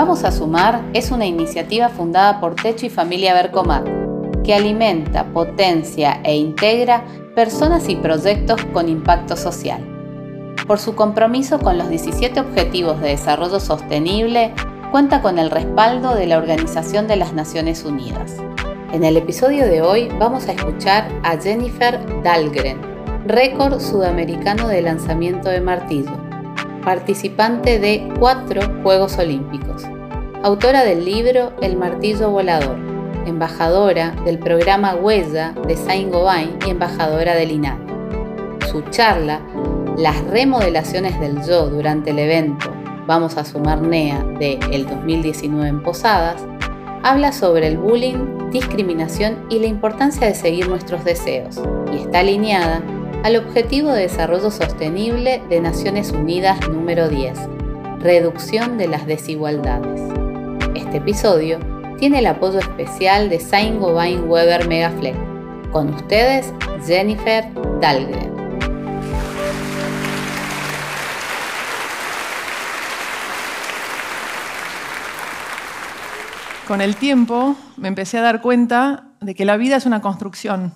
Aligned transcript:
Vamos 0.00 0.24
a 0.24 0.32
Sumar 0.32 0.80
es 0.94 1.10
una 1.10 1.26
iniciativa 1.26 1.90
fundada 1.90 2.40
por 2.40 2.54
Techo 2.54 2.86
y 2.86 2.88
Familia 2.88 3.34
Bercomat 3.34 3.86
que 4.42 4.54
alimenta, 4.54 5.26
potencia 5.26 6.22
e 6.24 6.38
integra 6.38 7.04
personas 7.34 7.86
y 7.90 7.96
proyectos 7.96 8.64
con 8.72 8.88
impacto 8.88 9.36
social. 9.36 9.84
Por 10.66 10.78
su 10.78 10.94
compromiso 10.94 11.58
con 11.58 11.76
los 11.76 11.90
17 11.90 12.40
Objetivos 12.40 12.98
de 13.02 13.08
Desarrollo 13.08 13.60
Sostenible, 13.60 14.54
cuenta 14.90 15.20
con 15.20 15.38
el 15.38 15.50
respaldo 15.50 16.14
de 16.14 16.26
la 16.26 16.38
Organización 16.38 17.06
de 17.06 17.16
las 17.16 17.34
Naciones 17.34 17.84
Unidas. 17.84 18.36
En 18.94 19.04
el 19.04 19.18
episodio 19.18 19.66
de 19.66 19.82
hoy 19.82 20.08
vamos 20.18 20.48
a 20.48 20.52
escuchar 20.52 21.08
a 21.24 21.36
Jennifer 21.36 22.00
Dahlgren, 22.22 22.80
récord 23.26 23.78
sudamericano 23.78 24.66
de 24.66 24.80
lanzamiento 24.80 25.50
de 25.50 25.60
martillo, 25.60 26.30
participante 26.80 27.78
de 27.78 28.08
cuatro 28.18 28.62
Juegos 28.82 29.18
Olímpicos, 29.18 29.84
autora 30.42 30.84
del 30.84 31.04
libro 31.04 31.52
El 31.60 31.76
martillo 31.76 32.30
volador, 32.30 32.76
embajadora 33.26 34.12
del 34.24 34.38
programa 34.38 34.94
Huella 34.94 35.52
de 35.66 35.76
Saint-Gobain 35.76 36.58
y 36.66 36.70
embajadora 36.70 37.34
del 37.34 37.50
INAD. 37.50 37.78
Su 38.70 38.82
charla, 38.90 39.40
Las 39.98 40.22
remodelaciones 40.24 41.20
del 41.20 41.44
yo 41.44 41.68
durante 41.68 42.10
el 42.10 42.18
evento 42.18 42.72
Vamos 43.06 43.36
a 43.36 43.44
sumar 43.44 43.82
NEA 43.82 44.22
de 44.38 44.60
el 44.70 44.86
2019 44.86 45.68
en 45.68 45.82
Posadas, 45.82 46.46
habla 47.02 47.32
sobre 47.32 47.66
el 47.66 47.76
bullying, 47.76 48.50
discriminación 48.50 49.46
y 49.50 49.58
la 49.58 49.66
importancia 49.66 50.28
de 50.28 50.34
seguir 50.34 50.68
nuestros 50.68 51.04
deseos 51.04 51.60
y 51.92 51.96
está 51.96 52.20
alineada 52.20 52.82
al 53.24 53.34
Objetivo 53.34 53.90
de 53.90 54.02
Desarrollo 54.02 54.52
Sostenible 54.52 55.42
de 55.48 55.60
Naciones 55.60 56.12
Unidas 56.12 56.60
número 56.68 57.08
10, 57.08 57.36
reducción 57.98 58.78
de 58.78 58.86
las 58.86 59.06
desigualdades. 59.06 60.19
Este 60.74 60.96
episodio 60.96 61.58
tiene 61.98 62.20
el 62.20 62.26
apoyo 62.26 62.58
especial 62.58 63.28
de 63.28 63.40
Saint-Gobain 63.40 64.28
Weber 64.28 64.68
Megaflex. 64.68 65.16
Con 65.72 65.94
ustedes, 65.94 66.52
Jennifer 66.86 67.44
Dahlgren. 67.80 68.30
Con 76.66 76.80
el 76.80 76.96
tiempo 76.96 77.56
me 77.76 77.88
empecé 77.88 78.18
a 78.18 78.22
dar 78.22 78.40
cuenta 78.40 79.04
de 79.20 79.34
que 79.34 79.44
la 79.44 79.56
vida 79.56 79.76
es 79.76 79.86
una 79.86 80.00
construcción 80.00 80.72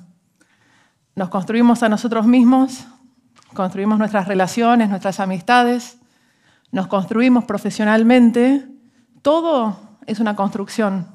nos 1.16 1.28
construimos 1.28 1.84
a 1.84 1.88
nosotros 1.88 2.26
mismos, 2.26 2.86
construimos 3.54 3.98
nuestras 3.98 4.26
relaciones, 4.26 4.88
nuestras 4.88 5.20
amistades, 5.20 5.98
nos 6.72 6.88
construimos 6.88 7.44
profesionalmente. 7.44 8.66
Todo 9.24 9.78
es 10.04 10.20
una 10.20 10.36
construcción. 10.36 11.06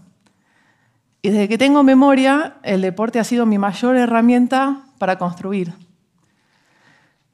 Y 1.21 1.29
desde 1.29 1.47
que 1.47 1.59
tengo 1.59 1.83
memoria, 1.83 2.55
el 2.63 2.81
deporte 2.81 3.19
ha 3.19 3.23
sido 3.23 3.45
mi 3.45 3.59
mayor 3.59 3.95
herramienta 3.95 4.81
para 4.97 5.19
construir. 5.19 5.75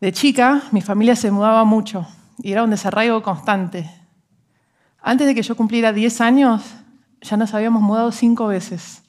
De 0.01 0.11
chica, 0.11 0.63
mi 0.73 0.81
familia 0.81 1.15
se 1.15 1.31
mudaba 1.31 1.63
mucho 1.63 2.05
y 2.39 2.51
era 2.51 2.61
un 2.61 2.71
desarraigo 2.71 3.23
constante. 3.23 3.89
Antes 4.99 5.25
de 5.27 5.33
que 5.33 5.43
yo 5.43 5.55
cumpliera 5.55 5.93
10 5.93 6.19
años, 6.19 6.61
ya 7.21 7.37
nos 7.37 7.53
habíamos 7.53 7.81
mudado 7.81 8.11
cinco 8.11 8.47
veces. 8.47 9.01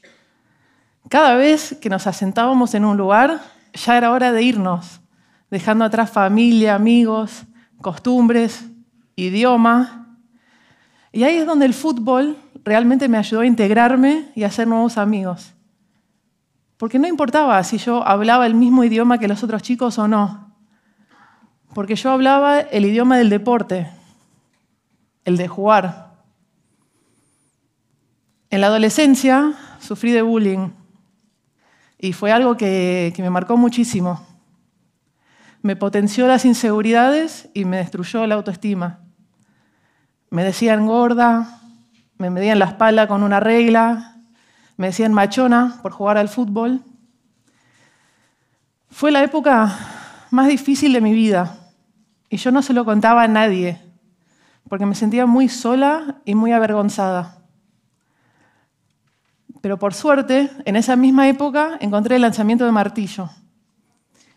Cada 1.09 1.35
vez 1.35 1.77
que 1.81 1.89
nos 1.89 2.07
asentábamos 2.07 2.75
en 2.75 2.85
un 2.85 2.95
lugar, 2.95 3.41
ya 3.73 3.97
era 3.97 4.11
hora 4.11 4.31
de 4.31 4.41
irnos, 4.41 5.01
dejando 5.51 5.83
atrás 5.83 6.11
familia, 6.11 6.75
amigos, 6.75 7.43
costumbres, 7.81 8.63
idioma. 9.17 10.06
Y 11.17 11.23
ahí 11.23 11.37
es 11.37 11.47
donde 11.47 11.65
el 11.65 11.73
fútbol 11.73 12.37
realmente 12.63 13.07
me 13.07 13.17
ayudó 13.17 13.41
a 13.41 13.47
integrarme 13.47 14.31
y 14.35 14.43
a 14.43 14.47
hacer 14.49 14.67
nuevos 14.67 14.99
amigos. 14.99 15.51
Porque 16.77 16.99
no 16.99 17.07
importaba 17.07 17.63
si 17.63 17.79
yo 17.79 18.07
hablaba 18.07 18.45
el 18.45 18.53
mismo 18.53 18.83
idioma 18.83 19.17
que 19.17 19.27
los 19.27 19.41
otros 19.41 19.63
chicos 19.63 19.97
o 19.97 20.07
no. 20.07 20.53
Porque 21.73 21.95
yo 21.95 22.11
hablaba 22.11 22.59
el 22.59 22.85
idioma 22.85 23.17
del 23.17 23.31
deporte, 23.31 23.89
el 25.25 25.37
de 25.37 25.47
jugar. 25.47 26.11
En 28.51 28.61
la 28.61 28.67
adolescencia 28.67 29.55
sufrí 29.79 30.11
de 30.11 30.21
bullying 30.21 30.69
y 31.97 32.13
fue 32.13 32.31
algo 32.31 32.57
que, 32.57 33.11
me 33.17 33.31
marcó 33.31 33.57
muchísimo. 33.57 34.23
Me 35.63 35.75
potenció 35.75 36.27
las 36.27 36.45
inseguridades 36.45 37.49
y 37.55 37.65
me 37.65 37.77
destruyó 37.77 38.27
la 38.27 38.35
autoestima. 38.35 39.06
Me 40.29 40.43
decían 40.43 40.85
gorda, 40.85 41.61
me 42.17 42.29
medían 42.29 42.59
la 42.59 42.65
espalda 42.65 43.07
con 43.07 43.23
una 43.23 43.39
regla, 43.39 44.17
me 44.75 44.87
decían 44.87 45.13
machona 45.13 45.79
por 45.81 45.91
jugar 45.91 46.17
al 46.17 46.29
fútbol. 46.29 46.81
Fue 48.89 49.11
la 49.11 49.23
época 49.23 49.77
más 50.31 50.47
difícil 50.47 50.93
de 50.93 51.01
mi 51.01 51.13
vida 51.13 51.57
y 52.29 52.37
yo 52.37 52.51
no 52.51 52.61
se 52.61 52.73
lo 52.73 52.85
contaba 52.85 53.23
a 53.23 53.27
nadie 53.27 53.81
porque 54.67 54.85
me 54.85 54.95
sentía 54.95 55.25
muy 55.25 55.49
sola 55.49 56.17
y 56.25 56.35
muy 56.35 56.51
avergonzada. 56.51 57.37
Pero 59.61 59.79
por 59.79 59.93
suerte, 59.93 60.49
en 60.65 60.75
esa 60.75 60.95
misma 60.95 61.27
época 61.27 61.77
encontré 61.79 62.15
el 62.17 62.21
lanzamiento 62.21 62.65
de 62.65 62.71
Martillo. 62.71 63.29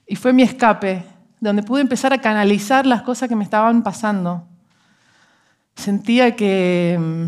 Y 0.07 0.17
fue 0.17 0.33
mi 0.33 0.43
escape, 0.43 1.05
donde 1.41 1.63
pude 1.63 1.83
empezar 1.83 2.13
a 2.13 2.21
canalizar 2.21 2.87
las 2.87 3.03
cosas 3.03 3.29
que 3.29 3.37
me 3.37 3.45
estaban 3.45 3.83
pasando. 3.83 4.47
Sentía 5.81 6.37
que 6.37 6.99
mm, 7.01 7.25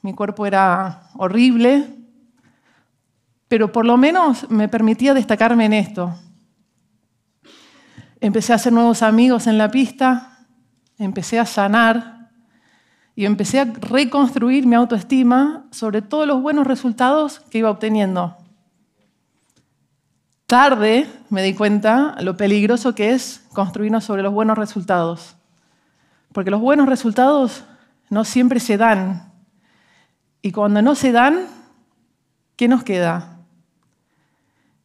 mi 0.00 0.14
cuerpo 0.14 0.46
era 0.46 1.10
horrible, 1.16 1.86
pero 3.46 3.72
por 3.72 3.84
lo 3.84 3.98
menos 3.98 4.50
me 4.50 4.70
permitía 4.70 5.12
destacarme 5.12 5.66
en 5.66 5.74
esto. 5.74 6.14
Empecé 8.20 8.54
a 8.54 8.56
hacer 8.56 8.72
nuevos 8.72 9.02
amigos 9.02 9.46
en 9.46 9.58
la 9.58 9.70
pista, 9.70 10.46
empecé 10.96 11.38
a 11.38 11.44
sanar 11.44 12.30
y 13.14 13.26
empecé 13.26 13.60
a 13.60 13.66
reconstruir 13.66 14.66
mi 14.66 14.76
autoestima 14.76 15.66
sobre 15.70 16.00
todos 16.00 16.26
los 16.26 16.40
buenos 16.40 16.66
resultados 16.66 17.40
que 17.50 17.58
iba 17.58 17.70
obteniendo. 17.70 18.34
Tarde 20.46 21.06
me 21.28 21.42
di 21.42 21.52
cuenta 21.52 22.16
lo 22.22 22.34
peligroso 22.38 22.94
que 22.94 23.10
es 23.10 23.44
construirnos 23.52 24.04
sobre 24.04 24.22
los 24.22 24.32
buenos 24.32 24.56
resultados, 24.56 25.36
porque 26.32 26.50
los 26.50 26.62
buenos 26.62 26.88
resultados 26.88 27.64
no 28.10 28.24
siempre 28.24 28.60
se 28.60 28.76
dan. 28.76 29.32
Y 30.42 30.52
cuando 30.52 30.82
no 30.82 30.94
se 30.94 31.12
dan, 31.12 31.46
¿qué 32.56 32.68
nos 32.68 32.84
queda? 32.84 33.38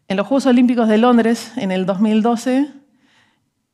En 0.08 0.18
los 0.18 0.26
Juegos 0.26 0.48
Olímpicos 0.48 0.88
de 0.88 0.98
Londres, 0.98 1.52
en 1.58 1.72
el 1.72 1.86
2012, 1.86 2.72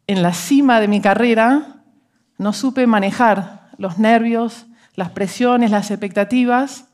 en 0.07 0.21
la 0.21 0.33
cima 0.33 0.79
de 0.79 0.87
mi 0.87 0.99
carrera, 0.99 1.83
no 2.37 2.53
supe 2.53 2.87
manejar 2.87 3.69
los 3.77 3.97
nervios, 3.97 4.65
las 4.95 5.11
presiones, 5.11 5.71
las 5.71 5.91
expectativas, 5.91 6.89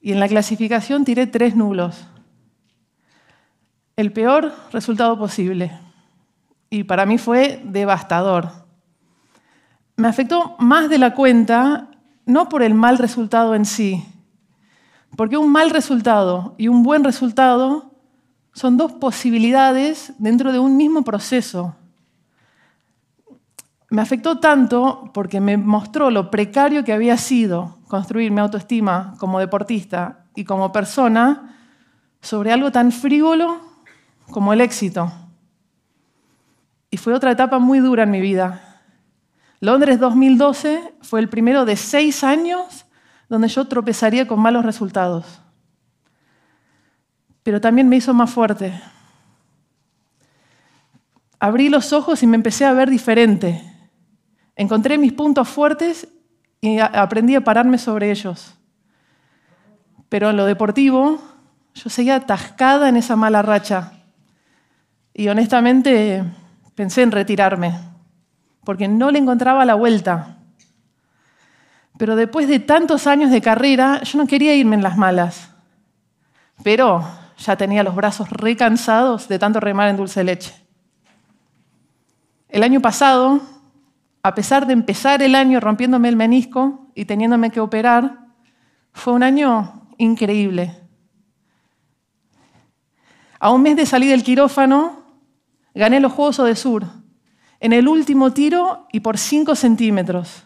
y 0.00 0.12
en 0.12 0.20
la 0.20 0.28
clasificación 0.28 1.04
tiré 1.04 1.26
tres 1.26 1.56
nulos. 1.56 2.06
El 3.96 4.12
peor 4.12 4.52
resultado 4.72 5.16
posible. 5.18 5.70
Y 6.68 6.84
para 6.84 7.06
mí 7.06 7.16
fue 7.16 7.62
devastador. 7.64 8.63
Me 9.96 10.08
afectó 10.08 10.56
más 10.58 10.88
de 10.88 10.98
la 10.98 11.14
cuenta, 11.14 11.88
no 12.26 12.48
por 12.48 12.62
el 12.62 12.74
mal 12.74 12.98
resultado 12.98 13.54
en 13.54 13.64
sí, 13.64 14.04
porque 15.16 15.36
un 15.36 15.52
mal 15.52 15.70
resultado 15.70 16.54
y 16.58 16.68
un 16.68 16.82
buen 16.82 17.04
resultado 17.04 17.92
son 18.52 18.76
dos 18.76 18.92
posibilidades 18.92 20.12
dentro 20.18 20.52
de 20.52 20.58
un 20.58 20.76
mismo 20.76 21.02
proceso. 21.02 21.76
Me 23.90 24.02
afectó 24.02 24.38
tanto 24.38 25.10
porque 25.14 25.40
me 25.40 25.56
mostró 25.56 26.10
lo 26.10 26.30
precario 26.30 26.82
que 26.82 26.92
había 26.92 27.16
sido 27.16 27.78
construir 27.86 28.32
mi 28.32 28.40
autoestima 28.40 29.14
como 29.18 29.38
deportista 29.38 30.24
y 30.34 30.44
como 30.44 30.72
persona 30.72 31.56
sobre 32.20 32.52
algo 32.52 32.72
tan 32.72 32.90
frívolo 32.90 33.60
como 34.30 34.52
el 34.52 34.60
éxito. 34.60 35.12
Y 36.90 36.96
fue 36.96 37.14
otra 37.14 37.30
etapa 37.30 37.60
muy 37.60 37.78
dura 37.78 38.04
en 38.04 38.10
mi 38.10 38.20
vida. 38.20 38.73
Londres 39.64 39.98
2012 39.98 40.94
fue 41.02 41.20
el 41.20 41.28
primero 41.28 41.64
de 41.64 41.76
seis 41.76 42.22
años 42.22 42.86
donde 43.28 43.48
yo 43.48 43.66
tropezaría 43.66 44.28
con 44.28 44.40
malos 44.40 44.64
resultados. 44.64 45.40
Pero 47.42 47.60
también 47.60 47.88
me 47.88 47.96
hizo 47.96 48.14
más 48.14 48.30
fuerte. 48.30 48.80
Abrí 51.38 51.68
los 51.68 51.92
ojos 51.92 52.22
y 52.22 52.26
me 52.26 52.36
empecé 52.36 52.64
a 52.64 52.72
ver 52.72 52.88
diferente 52.88 53.74
Encontré 54.56 54.98
mis 54.98 55.12
puntos 55.12 55.48
fuertes 55.48 56.08
y 56.60 56.78
aprendí 56.78 57.34
a 57.34 57.42
pararme 57.42 57.78
sobre 57.78 58.10
ellos. 58.10 58.54
Pero 60.08 60.30
en 60.30 60.36
lo 60.36 60.44
deportivo, 60.44 61.20
yo 61.74 61.90
seguía 61.90 62.16
atascada 62.16 62.88
en 62.88 62.96
esa 62.96 63.16
mala 63.16 63.42
racha. 63.42 63.92
Y 65.12 65.28
honestamente 65.28 66.24
pensé 66.74 67.02
en 67.02 67.10
retirarme, 67.10 67.74
porque 68.64 68.88
no 68.88 69.10
le 69.10 69.18
encontraba 69.18 69.64
la 69.64 69.74
vuelta. 69.74 70.38
Pero 71.96 72.16
después 72.16 72.48
de 72.48 72.58
tantos 72.58 73.06
años 73.06 73.30
de 73.30 73.40
carrera, 73.40 74.02
yo 74.02 74.18
no 74.18 74.26
quería 74.26 74.54
irme 74.54 74.74
en 74.74 74.82
las 74.82 74.96
malas. 74.96 75.50
Pero 76.62 77.06
ya 77.38 77.56
tenía 77.56 77.82
los 77.82 77.94
brazos 77.94 78.30
recansados 78.30 79.28
de 79.28 79.38
tanto 79.38 79.60
remar 79.60 79.88
en 79.88 79.96
dulce 79.96 80.24
leche. 80.24 80.54
El 82.48 82.62
año 82.62 82.80
pasado, 82.80 83.40
a 84.22 84.34
pesar 84.34 84.66
de 84.66 84.72
empezar 84.72 85.22
el 85.22 85.34
año 85.34 85.60
rompiéndome 85.60 86.08
el 86.08 86.16
menisco 86.16 86.88
y 86.94 87.04
teniéndome 87.04 87.50
que 87.50 87.60
operar, 87.60 88.18
fue 88.92 89.12
un 89.12 89.22
año 89.22 89.88
increíble. 89.98 90.74
A 93.38 93.50
un 93.50 93.62
mes 93.62 93.76
de 93.76 93.86
salir 93.86 94.10
del 94.10 94.22
quirófano, 94.22 95.02
gané 95.74 96.00
los 96.00 96.12
Juegos 96.12 96.58
Sur 96.58 97.03
en 97.60 97.72
el 97.72 97.88
último 97.88 98.32
tiro 98.32 98.86
y 98.92 99.00
por 99.00 99.18
5 99.18 99.54
centímetros. 99.54 100.44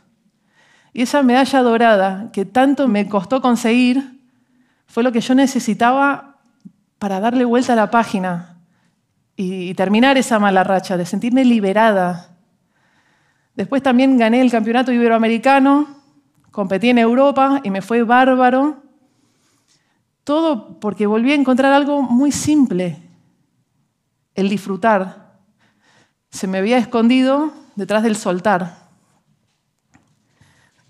Y 0.93 1.03
esa 1.03 1.23
medalla 1.23 1.63
dorada 1.63 2.31
que 2.33 2.45
tanto 2.45 2.89
me 2.89 3.09
costó 3.09 3.41
conseguir 3.41 4.21
fue 4.87 5.03
lo 5.03 5.13
que 5.13 5.21
yo 5.21 5.35
necesitaba 5.35 6.37
para 6.99 7.21
darle 7.21 7.45
vuelta 7.45 7.75
a 7.75 7.77
la 7.77 7.91
página 7.91 8.57
y 9.37 9.73
terminar 9.75 10.19
esa 10.19 10.41
mala 10.41 10.65
racha, 10.65 10.97
de 10.97 11.07
sentirme 11.07 11.45
liberada. 11.45 12.31
Después 13.55 13.83
también 13.83 14.19
gané 14.19 14.41
el 14.41 14.51
campeonato 14.51 14.91
iberoamericano, 14.91 15.87
competí 16.51 16.89
en 16.91 16.99
Europa 16.99 17.61
y 17.63 17.71
me 17.71 17.83
fue 17.83 18.03
bárbaro. 18.03 18.83
Todo 20.25 20.81
porque 20.81 21.07
volví 21.07 21.31
a 21.31 21.37
encontrar 21.37 21.73
algo 21.73 22.03
muy 22.03 22.33
simple, 22.33 22.97
el 24.35 24.49
disfrutar. 24.49 25.28
Se 26.31 26.47
me 26.47 26.59
había 26.59 26.79
escondido 26.79 27.53
detrás 27.75 28.03
del 28.03 28.17
soltar. 28.17 28.89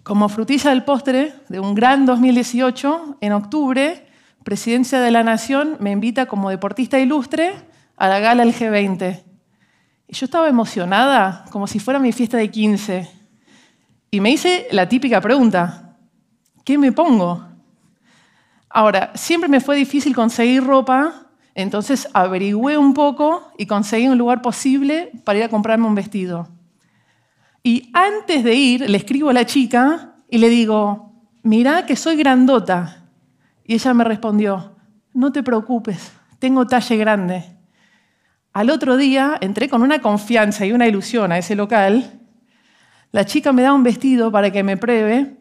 Como 0.02 0.28
frutilla 0.28 0.70
del 0.70 0.84
postre 0.84 1.34
de 1.48 1.60
un 1.60 1.74
gran 1.74 2.06
2018, 2.06 3.18
en 3.20 3.32
octubre, 3.32 4.08
Presidencia 4.42 5.00
de 5.00 5.10
la 5.10 5.22
Nación 5.22 5.76
me 5.80 5.90
invita 5.90 6.24
como 6.24 6.48
deportista 6.48 6.98
ilustre 6.98 7.52
a 7.96 8.08
la 8.08 8.18
gala 8.18 8.44
del 8.44 8.54
G20. 8.54 9.22
Y 10.08 10.14
yo 10.14 10.24
estaba 10.24 10.48
emocionada, 10.48 11.44
como 11.50 11.66
si 11.66 11.78
fuera 11.78 11.98
mi 11.98 12.12
fiesta 12.12 12.38
de 12.38 12.50
15. 12.50 13.10
Y 14.10 14.20
me 14.20 14.30
hice 14.30 14.66
la 14.70 14.88
típica 14.88 15.20
pregunta, 15.20 15.98
¿qué 16.64 16.78
me 16.78 16.92
pongo? 16.92 17.46
Ahora, 18.70 19.12
siempre 19.14 19.50
me 19.50 19.60
fue 19.60 19.76
difícil 19.76 20.14
conseguir 20.14 20.64
ropa, 20.64 21.27
entonces 21.58 22.08
averigüé 22.14 22.78
un 22.78 22.94
poco 22.94 23.50
y 23.58 23.66
conseguí 23.66 24.06
un 24.06 24.16
lugar 24.16 24.42
posible 24.42 25.10
para 25.24 25.40
ir 25.40 25.44
a 25.44 25.48
comprarme 25.48 25.88
un 25.88 25.94
vestido. 25.96 26.48
Y 27.64 27.90
antes 27.92 28.44
de 28.44 28.54
ir, 28.54 28.88
le 28.88 28.96
escribo 28.96 29.30
a 29.30 29.32
la 29.32 29.44
chica 29.44 30.14
y 30.30 30.38
le 30.38 30.50
digo, 30.50 31.12
mira 31.42 31.84
que 31.84 31.96
soy 31.96 32.14
grandota. 32.14 33.08
Y 33.64 33.74
ella 33.74 33.92
me 33.92 34.04
respondió, 34.04 34.76
no 35.12 35.32
te 35.32 35.42
preocupes, 35.42 36.12
tengo 36.38 36.64
talle 36.68 36.96
grande. 36.96 37.44
Al 38.52 38.70
otro 38.70 38.96
día 38.96 39.36
entré 39.40 39.68
con 39.68 39.82
una 39.82 40.00
confianza 40.00 40.64
y 40.64 40.70
una 40.70 40.86
ilusión 40.86 41.32
a 41.32 41.38
ese 41.38 41.56
local. 41.56 42.20
La 43.10 43.24
chica 43.24 43.52
me 43.52 43.62
da 43.62 43.72
un 43.72 43.82
vestido 43.82 44.30
para 44.30 44.52
que 44.52 44.62
me 44.62 44.76
pruebe, 44.76 45.36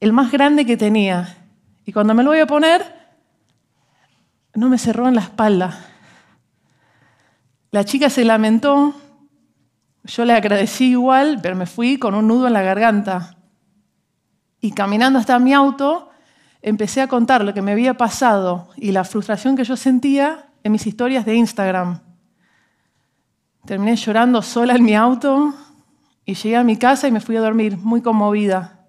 el 0.00 0.14
más 0.14 0.32
grande 0.32 0.64
que 0.64 0.78
tenía. 0.78 1.36
Y 1.84 1.92
cuando 1.92 2.14
me 2.14 2.22
lo 2.22 2.30
voy 2.30 2.40
a 2.40 2.46
poner, 2.46 2.99
no 4.54 4.68
me 4.68 4.78
cerró 4.78 5.08
en 5.08 5.14
la 5.14 5.22
espalda. 5.22 5.86
La 7.70 7.84
chica 7.84 8.10
se 8.10 8.24
lamentó 8.24 8.94
yo 10.04 10.24
le 10.24 10.32
agradecí 10.32 10.90
igual, 10.90 11.40
pero 11.42 11.56
me 11.56 11.66
fui 11.66 11.98
con 11.98 12.14
un 12.14 12.26
nudo 12.26 12.46
en 12.46 12.54
la 12.54 12.62
garganta. 12.62 13.36
Y 14.60 14.72
caminando 14.72 15.18
hasta 15.18 15.38
mi 15.38 15.52
auto, 15.52 16.10
empecé 16.62 17.02
a 17.02 17.08
contar 17.08 17.44
lo 17.44 17.52
que 17.52 17.62
me 17.62 17.72
había 17.72 17.94
pasado 17.94 18.70
y 18.76 18.92
la 18.92 19.04
frustración 19.04 19.56
que 19.56 19.64
yo 19.64 19.76
sentía 19.76 20.48
en 20.62 20.72
mis 20.72 20.86
historias 20.86 21.24
de 21.26 21.34
Instagram. 21.34 22.00
Terminé 23.66 23.96
llorando 23.96 24.40
sola 24.42 24.74
en 24.74 24.84
mi 24.84 24.94
auto 24.94 25.54
y 26.24 26.34
llegué 26.34 26.56
a 26.56 26.64
mi 26.64 26.76
casa 26.76 27.06
y 27.08 27.12
me 27.12 27.20
fui 27.20 27.36
a 27.36 27.40
dormir 27.40 27.76
muy 27.76 28.00
conmovida. 28.00 28.86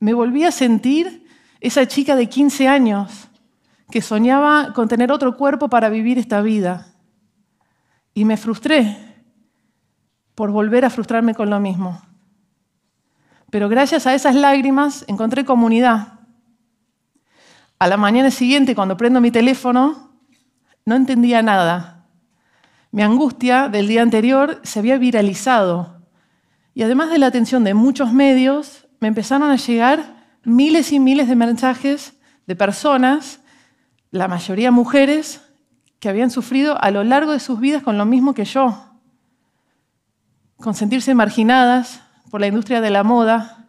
Me 0.00 0.12
volví 0.12 0.44
a 0.44 0.50
sentir 0.50 1.26
esa 1.60 1.86
chica 1.86 2.16
de 2.16 2.28
15 2.28 2.68
años 2.68 3.28
que 3.90 4.02
soñaba 4.02 4.72
con 4.72 4.88
tener 4.88 5.12
otro 5.12 5.36
cuerpo 5.36 5.68
para 5.68 5.88
vivir 5.88 6.18
esta 6.18 6.40
vida. 6.40 6.94
Y 8.14 8.24
me 8.24 8.36
frustré 8.36 8.96
por 10.34 10.50
volver 10.50 10.84
a 10.84 10.90
frustrarme 10.90 11.34
con 11.34 11.50
lo 11.50 11.60
mismo. 11.60 12.00
Pero 13.50 13.68
gracias 13.68 14.06
a 14.06 14.14
esas 14.14 14.34
lágrimas 14.34 15.04
encontré 15.08 15.44
comunidad. 15.44 16.20
A 17.78 17.86
la 17.88 17.96
mañana 17.96 18.30
siguiente, 18.30 18.74
cuando 18.74 18.96
prendo 18.96 19.20
mi 19.20 19.30
teléfono, 19.30 20.12
no 20.84 20.94
entendía 20.94 21.42
nada. 21.42 22.06
Mi 22.92 23.02
angustia 23.02 23.68
del 23.68 23.88
día 23.88 24.02
anterior 24.02 24.60
se 24.62 24.78
había 24.78 24.98
viralizado. 24.98 26.00
Y 26.74 26.82
además 26.82 27.10
de 27.10 27.18
la 27.18 27.26
atención 27.26 27.64
de 27.64 27.74
muchos 27.74 28.12
medios, 28.12 28.86
me 29.00 29.08
empezaron 29.08 29.50
a 29.50 29.56
llegar 29.56 30.19
miles 30.50 30.92
y 30.92 30.98
miles 30.98 31.28
de 31.28 31.36
mensajes 31.36 32.14
de 32.46 32.56
personas, 32.56 33.40
la 34.10 34.28
mayoría 34.28 34.70
mujeres, 34.70 35.40
que 36.00 36.08
habían 36.08 36.30
sufrido 36.30 36.82
a 36.82 36.90
lo 36.90 37.04
largo 37.04 37.32
de 37.32 37.40
sus 37.40 37.60
vidas 37.60 37.82
con 37.82 37.98
lo 37.98 38.06
mismo 38.06 38.34
que 38.34 38.44
yo, 38.44 38.92
con 40.56 40.74
sentirse 40.74 41.14
marginadas 41.14 42.02
por 42.30 42.40
la 42.40 42.46
industria 42.46 42.80
de 42.80 42.90
la 42.90 43.04
moda, 43.04 43.68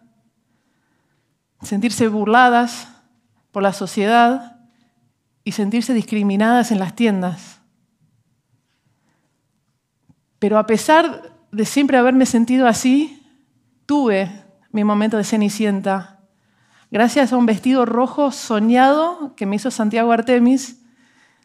sentirse 1.61 2.07
burladas 2.07 2.87
por 3.51 3.63
la 3.63 3.73
sociedad 3.73 4.59
y 5.43 5.51
sentirse 5.51 5.93
discriminadas 5.93 6.71
en 6.71 6.79
las 6.79 6.95
tiendas. 6.95 7.61
Pero 10.39 10.57
a 10.57 10.65
pesar 10.65 11.33
de 11.51 11.65
siempre 11.65 11.97
haberme 11.97 12.25
sentido 12.25 12.67
así, 12.67 13.21
tuve 13.85 14.31
mi 14.71 14.83
momento 14.83 15.17
de 15.17 15.23
cenicienta, 15.23 16.20
gracias 16.91 17.33
a 17.33 17.37
un 17.37 17.45
vestido 17.45 17.85
rojo 17.85 18.31
soñado 18.31 19.33
que 19.35 19.45
me 19.45 19.55
hizo 19.55 19.71
Santiago 19.71 20.11
Artemis 20.11 20.81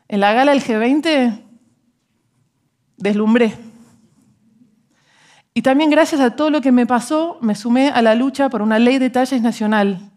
en 0.09 0.21
la 0.21 0.33
gala 0.33 0.53
del 0.53 0.63
G20 0.63 1.43
deslumbré. 2.97 3.57
Y 5.55 5.63
también 5.63 5.91
gracias 5.91 6.21
a 6.21 6.37
todo 6.37 6.51
lo 6.51 6.61
que 6.61 6.73
me 6.73 6.87
pasó, 6.87 7.39
me 7.41 7.55
sumé 7.55 7.89
a 7.89 8.03
la 8.03 8.15
lucha 8.15 8.51
por 8.51 8.61
una 8.61 8.79
ley 8.79 8.99
de 8.99 9.09
talles 9.09 9.41
nacional. 9.41 10.11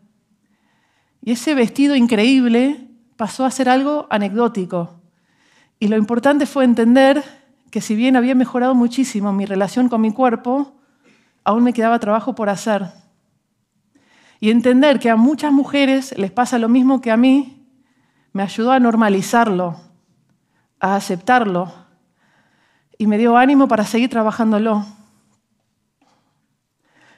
Y 1.22 1.32
ese 1.32 1.56
vestido 1.56 1.96
increíble 1.96 2.90
pasó 3.16 3.46
a 3.46 3.52
ser 3.52 3.70
algo 3.70 4.08
anecdótico. 4.10 5.00
Y 5.80 5.88
lo 5.88 5.98
importante 5.98 6.46
fue 6.46 6.66
entender 6.66 7.24
que 7.72 7.82
si 7.82 7.96
bien 7.96 8.16
había 8.16 8.36
mejorado 8.36 8.76
muchísimo 8.76 9.32
mi 9.32 9.46
relación 9.46 9.88
con 9.88 10.02
mi 10.02 10.12
cuerpo, 10.12 10.76
aún 11.44 11.64
me 11.64 11.74
quedaba 11.74 12.00
trabajo 12.00 12.36
por 12.36 12.50
hacer. 12.50 12.88
Y 14.40 14.52
entender 14.52 15.00
que 15.00 15.10
a 15.10 15.16
muchas 15.16 15.52
mujeres 15.52 16.18
les 16.18 16.32
pasa 16.32 16.58
lo 16.58 16.70
mismo 16.70 17.02
que 17.02 17.12
a 17.12 17.18
mí 17.18 17.68
me 18.32 18.44
ayudó 18.44 18.72
a 18.72 18.80
normalizarlo, 18.80 19.80
a 20.80 20.96
aceptarlo 20.96 21.74
y 22.98 23.08
me 23.08 23.18
dio 23.18 23.38
ánimo 23.38 23.68
para 23.68 23.86
seguir 23.86 24.10
trabajándolo. 24.10 24.86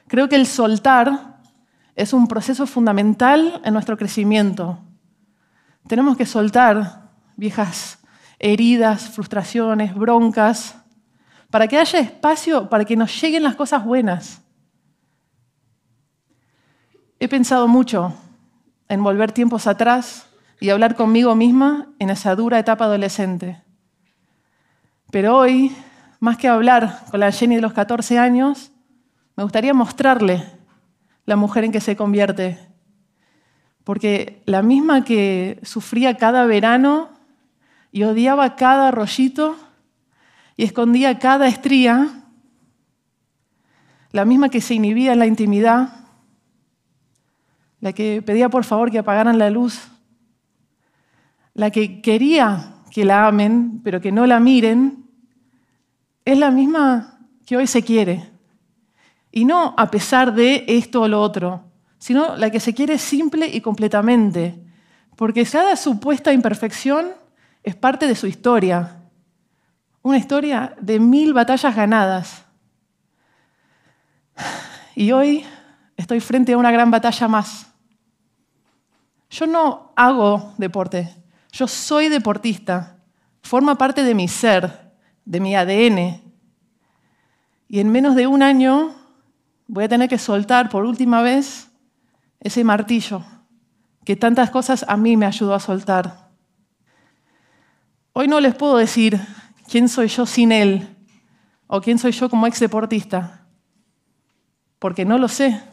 Creo 0.08 0.28
que 0.28 0.36
el 0.36 0.46
soltar 0.46 1.38
es 1.94 2.12
un 2.12 2.28
proceso 2.28 2.66
fundamental 2.66 3.60
en 3.64 3.72
nuestro 3.72 3.96
crecimiento. 3.96 4.78
Tenemos 5.86 6.16
que 6.16 6.26
soltar 6.26 7.10
viejas 7.36 7.98
heridas, 8.38 9.10
frustraciones, 9.10 9.94
broncas, 9.94 10.76
para 11.50 11.68
que 11.68 11.78
haya 11.78 11.98
espacio 11.98 12.68
para 12.68 12.84
que 12.84 12.96
nos 12.96 13.20
lleguen 13.20 13.42
las 13.42 13.56
cosas 13.56 13.84
buenas. 13.84 14.41
He 17.22 17.28
pensado 17.28 17.68
mucho 17.68 18.12
en 18.88 19.04
volver 19.04 19.30
tiempos 19.30 19.68
atrás 19.68 20.26
y 20.58 20.70
hablar 20.70 20.96
conmigo 20.96 21.36
misma 21.36 21.86
en 22.00 22.10
esa 22.10 22.34
dura 22.34 22.58
etapa 22.58 22.86
adolescente. 22.86 23.62
Pero 25.12 25.36
hoy, 25.36 25.70
más 26.18 26.36
que 26.36 26.48
hablar 26.48 27.04
con 27.12 27.20
la 27.20 27.30
Jenny 27.30 27.54
de 27.54 27.60
los 27.60 27.74
14 27.74 28.18
años, 28.18 28.72
me 29.36 29.44
gustaría 29.44 29.72
mostrarle 29.72 30.44
la 31.24 31.36
mujer 31.36 31.62
en 31.62 31.70
que 31.70 31.80
se 31.80 31.94
convierte. 31.94 32.58
Porque 33.84 34.42
la 34.44 34.62
misma 34.62 35.04
que 35.04 35.60
sufría 35.62 36.16
cada 36.16 36.44
verano 36.44 37.10
y 37.92 38.02
odiaba 38.02 38.56
cada 38.56 38.90
rollito 38.90 39.54
y 40.56 40.64
escondía 40.64 41.20
cada 41.20 41.46
estría, 41.46 42.24
la 44.10 44.24
misma 44.24 44.48
que 44.48 44.60
se 44.60 44.74
inhibía 44.74 45.12
en 45.12 45.20
la 45.20 45.26
intimidad, 45.26 46.01
la 47.82 47.92
que 47.92 48.22
pedía 48.22 48.48
por 48.48 48.64
favor 48.64 48.90
que 48.90 48.98
apagaran 48.98 49.38
la 49.38 49.50
luz 49.50 49.92
la 51.54 51.70
que 51.70 52.00
quería 52.00 52.74
que 52.90 53.04
la 53.04 53.26
amen, 53.26 53.80
pero 53.82 54.00
que 54.00 54.12
no 54.12 54.26
la 54.26 54.40
miren, 54.40 55.06
es 56.24 56.38
la 56.38 56.50
misma 56.50 57.18
que 57.46 57.56
hoy 57.56 57.66
se 57.66 57.82
quiere. 57.82 58.30
Y 59.30 59.44
no 59.44 59.74
a 59.76 59.90
pesar 59.90 60.34
de 60.34 60.64
esto 60.68 61.02
o 61.02 61.08
lo 61.08 61.20
otro, 61.20 61.64
sino 61.98 62.36
la 62.36 62.50
que 62.50 62.60
se 62.60 62.74
quiere 62.74 62.98
simple 62.98 63.46
y 63.46 63.60
completamente, 63.60 64.62
porque 65.16 65.44
cada 65.44 65.76
supuesta 65.76 66.32
imperfección 66.32 67.12
es 67.62 67.76
parte 67.76 68.06
de 68.06 68.14
su 68.14 68.26
historia, 68.26 69.00
una 70.02 70.18
historia 70.18 70.74
de 70.80 70.98
mil 70.98 71.32
batallas 71.32 71.74
ganadas. 71.74 72.44
Y 74.94 75.12
hoy 75.12 75.44
estoy 75.96 76.20
frente 76.20 76.52
a 76.52 76.58
una 76.58 76.70
gran 76.70 76.90
batalla 76.90 77.28
más. 77.28 77.71
Yo 79.32 79.46
no 79.46 79.92
hago 79.96 80.52
deporte, 80.58 81.08
yo 81.52 81.66
soy 81.66 82.10
deportista, 82.10 82.98
forma 83.42 83.78
parte 83.78 84.04
de 84.04 84.14
mi 84.14 84.28
ser, 84.28 84.92
de 85.24 85.40
mi 85.40 85.56
ADN. 85.56 86.20
Y 87.66 87.80
en 87.80 87.90
menos 87.90 88.14
de 88.14 88.26
un 88.26 88.42
año 88.42 88.94
voy 89.66 89.84
a 89.84 89.88
tener 89.88 90.10
que 90.10 90.18
soltar 90.18 90.68
por 90.68 90.84
última 90.84 91.22
vez 91.22 91.70
ese 92.40 92.62
martillo 92.62 93.24
que 94.04 94.16
tantas 94.16 94.50
cosas 94.50 94.84
a 94.86 94.98
mí 94.98 95.16
me 95.16 95.24
ayudó 95.24 95.54
a 95.54 95.60
soltar. 95.60 96.28
Hoy 98.12 98.28
no 98.28 98.38
les 98.38 98.54
puedo 98.54 98.76
decir 98.76 99.18
quién 99.66 99.88
soy 99.88 100.08
yo 100.08 100.26
sin 100.26 100.52
él 100.52 100.94
o 101.68 101.80
quién 101.80 101.98
soy 101.98 102.12
yo 102.12 102.28
como 102.28 102.46
ex 102.46 102.60
deportista, 102.60 103.46
porque 104.78 105.06
no 105.06 105.16
lo 105.16 105.28
sé. 105.28 105.71